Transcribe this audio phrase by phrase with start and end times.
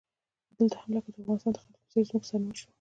[0.57, 2.69] دلته هم لکه د افغانستان د خلکو په څیر زموږ سرنوشت و.